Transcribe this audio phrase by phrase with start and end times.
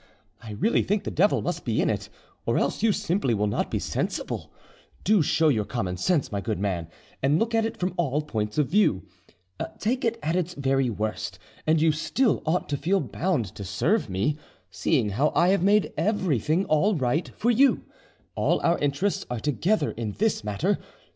[0.41, 2.09] I really think the devil must be in it,
[2.47, 4.51] or else you simply will not be sensible:
[5.03, 6.87] do show your common sense, my good man,
[7.21, 9.03] and look at it from all points of view;
[9.77, 11.37] take it at its very worst,
[11.67, 14.37] and you still ought to feel bound to serve me,
[14.71, 17.83] seeing how I have made everything all right for you:
[18.33, 20.79] all our interests are together in this matter.